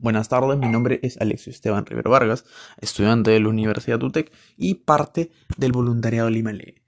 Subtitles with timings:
[0.00, 2.44] Buenas tardes, mi nombre es Alexio Esteban Rivero Vargas,
[2.80, 6.82] estudiante de la Universidad UTEC y parte del voluntariado Lima Lee.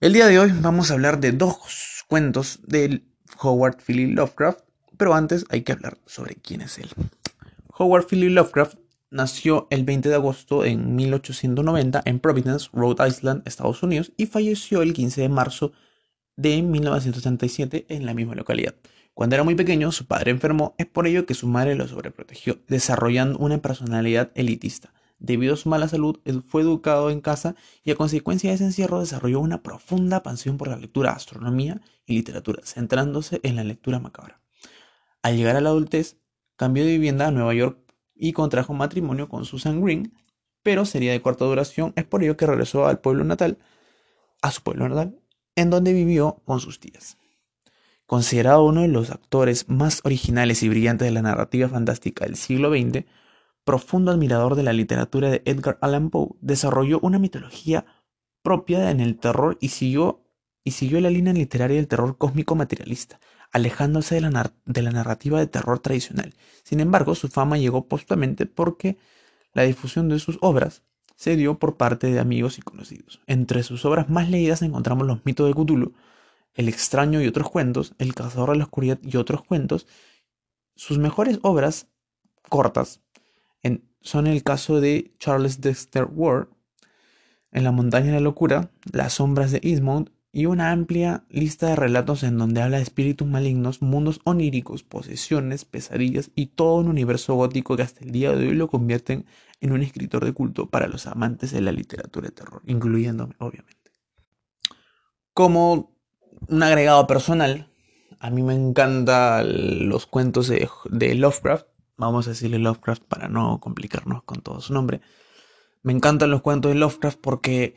[0.00, 3.06] El día de hoy vamos a hablar de dos cuentos del
[3.38, 4.60] Howard Philly Lovecraft,
[4.96, 6.88] pero antes hay que hablar sobre quién es él.
[7.78, 8.78] Howard Philly Lovecraft
[9.10, 14.80] nació el 20 de agosto en 1890 en Providence, Rhode Island, Estados Unidos, y falleció
[14.80, 15.72] el 15 de marzo
[16.36, 18.74] de 1937 en la misma localidad.
[19.14, 22.58] Cuando era muy pequeño, su padre enfermó, es por ello que su madre lo sobreprotegió,
[22.66, 24.92] desarrollando una personalidad elitista.
[25.20, 26.18] Debido a su mala salud,
[26.48, 27.54] fue educado en casa
[27.84, 32.14] y a consecuencia de ese encierro desarrolló una profunda pasión por la lectura, astronomía y
[32.14, 34.40] literatura, centrándose en la lectura macabra.
[35.22, 36.18] Al llegar a la adultez,
[36.56, 37.78] cambió de vivienda a Nueva York
[38.16, 40.12] y contrajo matrimonio con Susan Green,
[40.64, 43.58] pero sería de corta duración, es por ello que regresó al pueblo natal,
[44.42, 45.20] a su pueblo natal,
[45.54, 47.16] en donde vivió con sus tías.
[48.06, 52.70] Considerado uno de los actores más originales y brillantes de la narrativa fantástica del siglo
[52.70, 53.04] XX,
[53.64, 57.86] profundo admirador de la literatura de Edgar Allan Poe, desarrolló una mitología
[58.42, 60.22] propia en el terror y siguió,
[60.64, 63.18] y siguió la línea literaria del terror cósmico materialista,
[63.52, 66.34] alejándose de la, narrativa de terror tradicional.
[66.62, 68.98] Sin embargo, su fama llegó postamente porque
[69.54, 70.82] la difusión de sus obras
[71.16, 73.22] se dio por parte de amigos y conocidos.
[73.26, 75.94] Entre sus obras más leídas encontramos los mitos de Cthulhu,
[76.54, 79.86] El extraño y otros cuentos, El cazador de la oscuridad y otros cuentos.
[80.76, 81.88] Sus mejores obras
[82.48, 83.00] cortas
[84.04, 86.48] son el caso de Charles Dexter Ward,
[87.50, 91.76] En la montaña de la locura, Las sombras de Eastmount y una amplia lista de
[91.76, 97.34] relatos en donde habla de espíritus malignos, mundos oníricos, posesiones, pesadillas y todo un universo
[97.34, 99.24] gótico que hasta el día de hoy lo convierten
[99.60, 103.92] en un escritor de culto para los amantes de la literatura de terror, incluyéndome, obviamente.
[105.32, 105.93] Como
[106.48, 107.70] un agregado personal,
[108.20, 114.22] a mí me encantan los cuentos de, Lovecraft, vamos a decirle Lovecraft para no complicarnos
[114.22, 115.00] con todo su nombre.
[115.82, 117.76] Me encantan los cuentos de Lovecraft porque,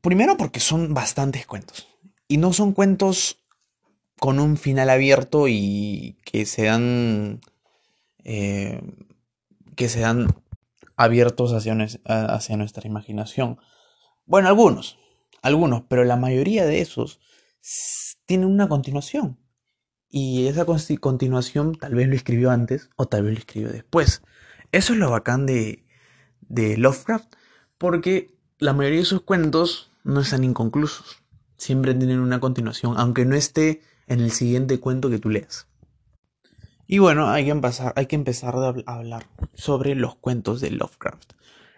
[0.00, 1.88] primero porque son bastantes cuentos,
[2.26, 3.44] y no son cuentos
[4.18, 7.40] con un final abierto y que se dan,
[8.24, 8.80] eh,
[9.76, 10.28] que se dan
[10.96, 11.76] abiertos hacia,
[12.06, 13.58] hacia nuestra imaginación.
[14.24, 14.98] Bueno, algunos,
[15.42, 17.20] algunos, pero la mayoría de esos
[18.26, 19.38] tienen una continuación.
[20.08, 24.22] Y esa continuación tal vez lo escribió antes o tal vez lo escribió después.
[24.70, 25.84] Eso es lo bacán de,
[26.40, 27.34] de Lovecraft,
[27.78, 31.22] porque la mayoría de sus cuentos no están inconclusos.
[31.56, 35.66] Siempre tienen una continuación, aunque no esté en el siguiente cuento que tú leas.
[36.86, 41.32] Y bueno, hay que empezar, hay que empezar a hablar sobre los cuentos de Lovecraft.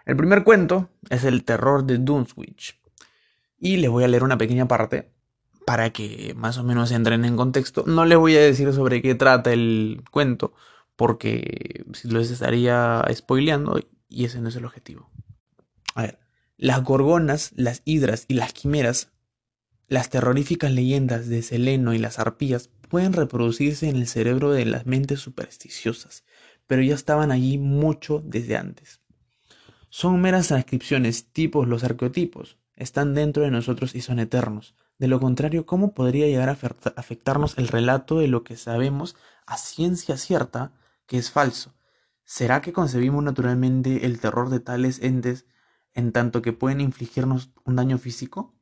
[0.05, 2.81] El primer cuento es el terror de Dunswich.
[3.59, 5.16] Y les voy a leer una pequeña parte
[5.67, 7.83] para que más o menos entren en contexto.
[7.89, 10.55] No les voy a decir sobre qué trata el cuento,
[10.95, 15.11] porque los estaría spoileando y ese no es el objetivo.
[15.97, 16.21] A ver,
[16.57, 19.11] las gorgonas, las hidras y las quimeras,
[19.89, 24.87] las terroríficas leyendas de Seleno y las arpías pueden reproducirse en el cerebro de las
[24.87, 26.23] mentes supersticiosas,
[26.69, 29.01] pero ya estaban allí mucho desde antes.
[29.89, 34.77] Son meras transcripciones, tipos, los arqueotipos, están dentro de nosotros y son eternos.
[34.99, 36.59] De lo contrario, ¿cómo podría llegar a
[36.97, 40.73] afectarnos el relato de lo que sabemos a ciencia cierta
[41.07, 41.75] que es falso?
[42.25, 45.47] ¿Será que concebimos naturalmente el terror de tales entes
[45.95, 48.55] en tanto que pueden infligirnos un daño físico?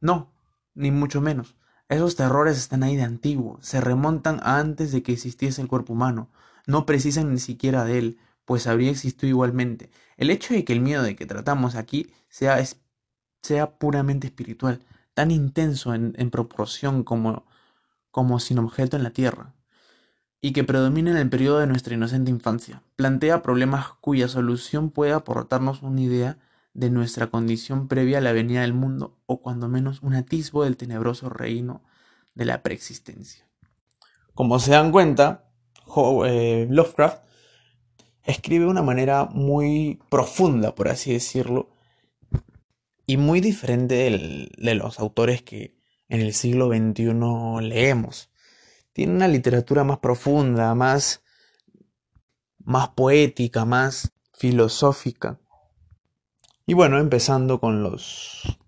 [0.00, 0.32] No,
[0.74, 1.56] ni mucho menos.
[1.88, 5.92] Esos terrores están ahí de antiguo, se remontan a antes de que existiese el cuerpo
[5.92, 6.30] humano,
[6.66, 9.90] no precisan ni siquiera de él, pues habría existido igualmente.
[10.16, 12.64] El hecho de que el miedo de que tratamos aquí sea,
[13.42, 14.80] sea puramente espiritual,
[15.14, 17.44] tan intenso en, proporción como,
[18.10, 19.54] como sin objeto en la tierra,
[20.40, 25.12] y que predomina en el periodo de nuestra inocente infancia, plantea problemas cuya solución puede
[25.12, 26.38] aportarnos una idea
[26.74, 30.76] de nuestra condición previa a la venida del mundo, o cuando menos un atisbo del
[30.76, 31.82] tenebroso reino
[32.34, 33.46] de la preexistencia.
[34.34, 35.44] Como se dan cuenta,
[36.26, 37.22] eh, Lovecraft
[38.24, 41.68] escribe de una manera muy profunda, por así decirlo,
[43.06, 45.76] y muy diferente de los autores que
[46.08, 48.30] en el siglo XXI leemos.
[48.92, 51.22] Tiene una literatura más profunda, más,
[52.58, 55.40] más poética, más filosófica.
[56.66, 58.58] Y bueno, empezando con los,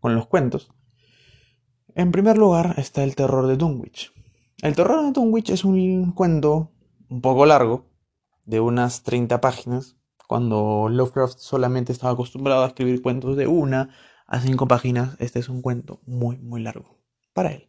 [0.00, 0.70] con los cuentos.
[1.94, 4.12] En primer lugar está el terror de Dunwich.
[4.62, 6.72] El terror de Dunwich es un cuento
[7.08, 7.90] un poco largo,
[8.44, 9.96] de unas 30 páginas,
[10.32, 13.94] cuando Lovecraft solamente estaba acostumbrado a escribir cuentos de una
[14.26, 16.98] a cinco páginas, este es un cuento muy, muy largo
[17.34, 17.68] para él.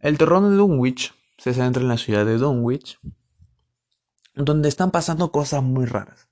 [0.00, 2.98] El terror de Dunwich se centra en la ciudad de Dunwich,
[4.34, 6.28] donde están pasando cosas muy raras.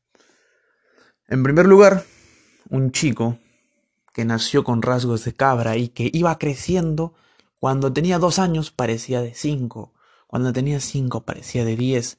[1.29, 2.03] En primer lugar,
[2.71, 3.39] un chico
[4.13, 7.15] que nació con rasgos de cabra y que iba creciendo,
[7.61, 9.95] cuando tenía dos años parecía de cinco,
[10.27, 12.19] cuando tenía cinco parecía de diez.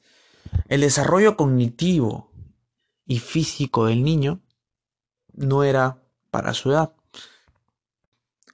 [0.68, 2.32] El desarrollo cognitivo
[3.06, 4.40] y físico del niño
[5.32, 6.92] no era para su edad.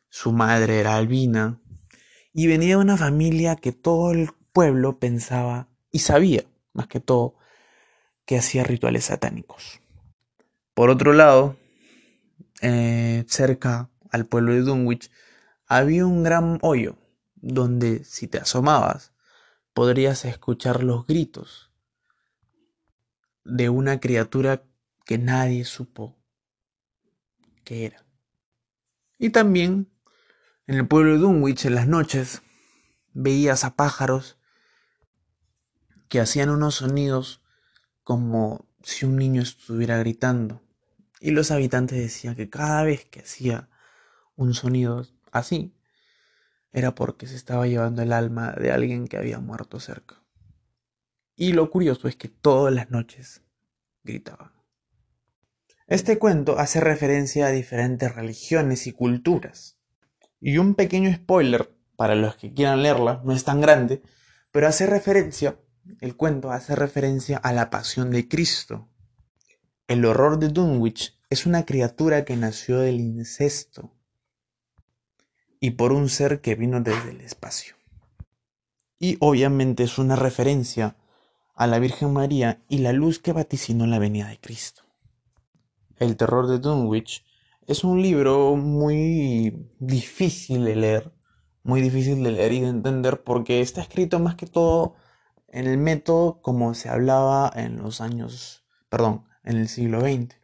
[0.09, 1.61] Su madre era albina
[2.33, 7.37] y venía de una familia que todo el pueblo pensaba y sabía, más que todo,
[8.27, 9.81] que hacía rituales satánicos.
[10.75, 11.57] Por otro lado,
[12.61, 15.11] eh, cerca al pueblo de Dunwich,
[15.67, 16.97] había un gran hoyo
[17.37, 19.13] donde si te asomabas
[19.73, 21.72] podrías escuchar los gritos
[23.45, 24.65] de una criatura
[25.05, 26.17] que nadie supo
[27.65, 28.05] que era.
[29.19, 29.91] Y también
[30.67, 32.43] en el pueblo de Dunwich en las noches
[33.13, 34.39] veías a pájaros
[36.09, 37.43] que hacían unos sonidos
[38.05, 40.63] como si un niño estuviera gritando.
[41.21, 43.69] Y los habitantes decían que cada vez que hacía
[44.37, 45.75] un sonido así,
[46.73, 50.23] era porque se estaba llevando el alma de alguien que había muerto cerca.
[51.37, 53.43] Y lo curioso es que todas las noches
[54.05, 54.53] gritaban.
[55.87, 59.79] Este cuento hace referencia a diferentes religiones y culturas.
[60.41, 64.03] Y un pequeño spoiler para los que quieran leerla, no es tan grande,
[64.51, 65.59] pero hace referencia,
[66.01, 68.89] el cuento hace referencia a la pasión de Cristo.
[69.87, 73.95] El horror de Dunwich es una criatura que nació del incesto
[75.61, 77.77] y por un ser que vino desde el espacio.
[78.99, 80.97] Y obviamente es una referencia
[81.63, 84.83] a la Virgen María y la luz que vaticinó la venida de Cristo.
[85.97, 87.25] El terror de Dunwich
[87.69, 91.13] es un libro muy difícil de leer,
[91.63, 94.97] muy difícil de leer y de entender porque está escrito más que todo
[95.47, 100.35] en el método como se hablaba en los años, perdón, en el siglo XX.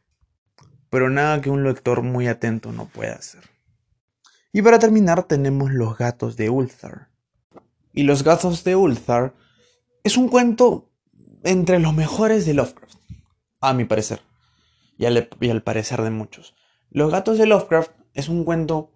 [0.88, 3.42] Pero nada que un lector muy atento no pueda hacer.
[4.52, 7.08] Y para terminar tenemos Los gatos de Ulthar.
[7.92, 9.34] Y Los gatos de Ulthar
[10.04, 10.87] es un cuento
[11.48, 12.98] entre los mejores de Lovecraft,
[13.62, 14.20] a mi parecer,
[14.98, 16.54] y al, parecer de muchos.
[16.90, 18.92] Los gatos de Lovecraft es un cuento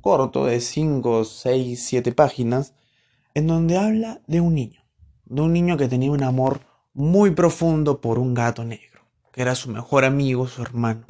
[0.00, 2.74] corto de 5, 6, 7 páginas
[3.34, 4.82] en donde habla de un niño,
[5.24, 6.62] de un niño que tenía un amor
[6.94, 11.04] muy profundo por un gato negro, que era su mejor amigo, su hermano.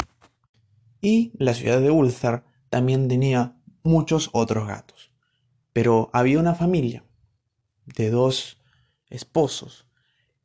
[1.00, 5.12] Y la ciudad de Ulthar también tenía muchos otros gatos.
[5.72, 7.06] Pero había una familia
[7.86, 8.58] de dos
[9.08, 9.86] esposos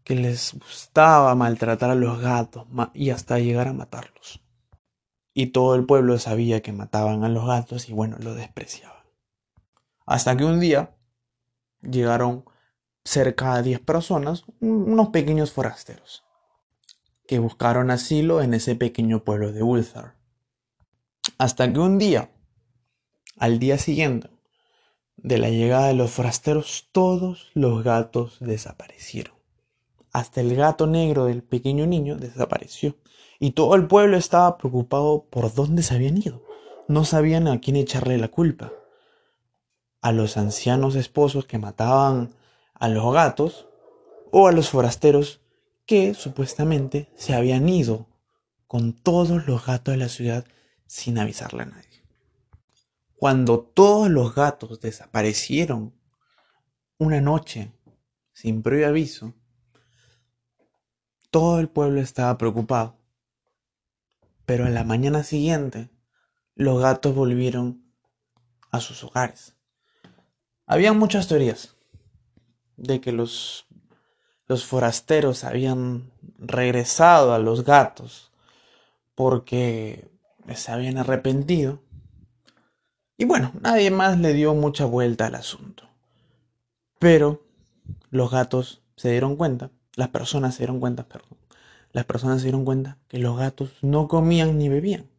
[0.07, 4.41] que les gustaba maltratar a los gatos y hasta llegar a matarlos.
[5.33, 9.03] Y todo el pueblo sabía que mataban a los gatos y bueno, lo despreciaban.
[10.05, 10.95] Hasta que un día
[11.81, 12.45] llegaron
[13.03, 16.23] cerca de 10 personas, unos pequeños forasteros,
[17.27, 20.15] que buscaron asilo en ese pequeño pueblo de Ulthar.
[21.37, 22.31] Hasta que un día,
[23.35, 24.29] al día siguiente
[25.17, 29.36] de la llegada de los forasteros, todos los gatos desaparecieron.
[30.11, 32.95] Hasta el gato negro del pequeño niño desapareció.
[33.39, 36.43] Y todo el pueblo estaba preocupado por dónde se habían ido.
[36.87, 38.73] No sabían a quién echarle la culpa.
[40.01, 42.33] A los ancianos esposos que mataban
[42.73, 43.67] a los gatos
[44.31, 45.41] o a los forasteros
[45.85, 48.07] que supuestamente se habían ido
[48.67, 50.45] con todos los gatos de la ciudad
[50.85, 52.03] sin avisarle a nadie.
[53.15, 55.95] Cuando todos los gatos desaparecieron
[56.97, 57.71] una noche
[58.31, 59.33] sin previo aviso,
[61.29, 62.95] todo el pueblo estaba preocupado.
[64.45, 65.89] Pero en la mañana siguiente,
[66.55, 67.83] los gatos volvieron
[68.71, 69.55] a sus hogares.
[70.65, 71.75] Había muchas teorías
[72.77, 73.67] de que los,
[74.47, 78.31] los forasteros habían regresado a los gatos
[79.15, 80.09] porque
[80.55, 81.81] se habían arrepentido.
[83.17, 85.89] Y bueno, nadie más le dio mucha vuelta al asunto.
[86.99, 87.43] Pero
[88.09, 91.39] los gatos se dieron cuenta las personas se dieron cuenta, perdón,
[91.91, 95.09] las personas se dieron cuenta que los gatos no comían ni bebían.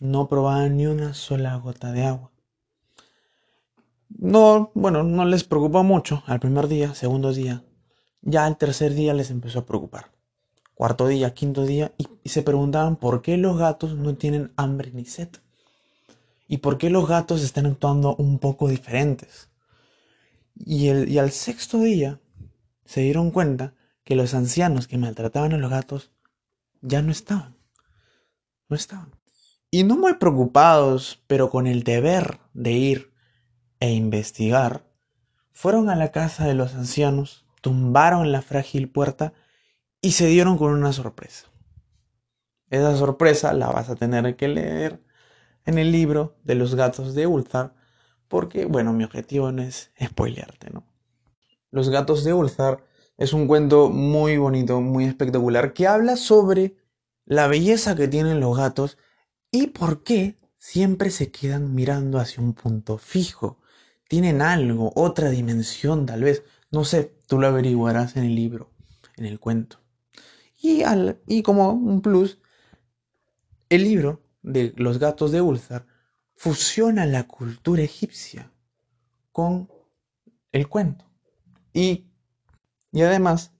[0.00, 2.32] No probaban ni una sola gota de agua.
[4.08, 7.62] No, bueno, no les preocupó mucho al primer día, segundo día.
[8.22, 10.10] Ya al tercer día les empezó a preocupar.
[10.74, 15.04] Cuarto día, quinto día, y, se preguntaban por qué los gatos no tienen hambre ni
[15.04, 15.28] sed.
[16.48, 19.48] Y por qué los gatos están actuando un poco diferentes.
[20.56, 22.18] Y, el, y al sexto día
[22.84, 23.74] se dieron cuenta
[24.04, 26.12] que los ancianos que maltrataban a los gatos
[26.82, 27.56] ya no estaban.
[28.68, 29.10] No estaban.
[29.70, 33.12] Y no muy preocupados, pero con el deber de ir
[33.80, 34.84] e investigar,
[35.52, 39.32] fueron a la casa de los ancianos, tumbaron la frágil puerta
[40.00, 41.46] y se dieron con una sorpresa.
[42.70, 45.02] Esa sorpresa la vas a tener que leer
[45.64, 47.74] en el libro de los gatos de Ulthar,
[48.28, 50.84] porque, bueno, mi objetivo no es spoilearte, ¿no?
[51.74, 52.84] Los gatos de Ulthar
[53.16, 56.76] es un cuento muy bonito, muy espectacular, que habla sobre
[57.24, 58.96] la belleza que tienen los gatos
[59.50, 63.58] y por qué siempre se quedan mirando hacia un punto fijo.
[64.06, 66.44] Tienen algo, otra dimensión tal vez.
[66.70, 68.70] No sé, tú lo averiguarás en el libro,
[69.16, 69.80] en el cuento.
[70.62, 72.38] Y, al, y como un plus,
[73.68, 75.88] el libro de Los gatos de Ulthar
[76.36, 78.52] fusiona la cultura egipcia
[79.32, 79.68] con
[80.52, 81.13] el cuento.
[81.74, 82.06] Y,
[82.92, 83.52] y además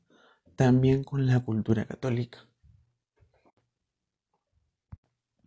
[0.57, 2.47] también con la cultura católica.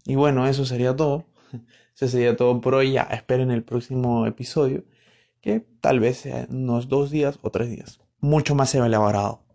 [0.05, 1.25] Y bueno, eso sería todo.
[1.95, 2.93] Eso sería todo por hoy.
[2.93, 4.85] Ya esperen el próximo episodio,
[5.41, 7.99] que tal vez sea unos dos días o tres días.
[8.19, 9.46] Mucho más elaborado.